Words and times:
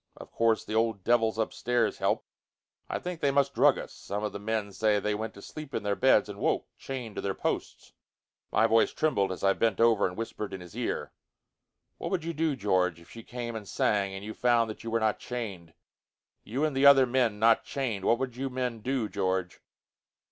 Of 0.17 0.31
course, 0.31 0.65
the 0.65 0.73
old 0.73 1.03
devils 1.03 1.37
upstairs 1.37 1.99
help. 1.99 2.25
I 2.89 2.97
think 2.97 3.21
that 3.21 3.27
they 3.27 3.31
must 3.31 3.53
drug 3.53 3.77
us. 3.77 3.93
Some 3.93 4.23
of 4.23 4.31
the 4.31 4.39
men 4.39 4.71
say 4.73 4.95
that 4.95 5.01
they 5.01 5.13
went 5.13 5.35
to 5.35 5.43
sleep 5.43 5.75
in 5.75 5.83
their 5.83 5.95
beds 5.95 6.27
and 6.27 6.39
woke, 6.39 6.65
chained 6.79 7.17
to 7.17 7.21
their 7.21 7.35
posts." 7.35 7.93
My 8.51 8.65
voice 8.65 8.93
trembled 8.93 9.31
as 9.31 9.43
I 9.43 9.53
bent 9.53 9.79
over 9.79 10.07
and 10.07 10.17
whispered 10.17 10.55
in 10.55 10.59
his 10.61 10.75
ear, 10.75 11.11
"What 11.99 12.09
would 12.09 12.23
you 12.23 12.33
do, 12.33 12.55
George, 12.55 12.99
if 12.99 13.11
she 13.11 13.21
came 13.21 13.55
and 13.55 13.67
sang, 13.67 14.11
and 14.15 14.25
you 14.25 14.33
found 14.33 14.71
that 14.71 14.83
you 14.83 14.89
were 14.89 14.99
not 14.99 15.19
chained? 15.19 15.71
You 16.43 16.65
and 16.65 16.75
the 16.75 16.87
other 16.87 17.05
men 17.05 17.37
not 17.37 17.63
chained? 17.63 18.03
What 18.03 18.17
would 18.17 18.35
you 18.35 18.49
men 18.49 18.79
do, 18.79 19.07
George?" 19.07 19.59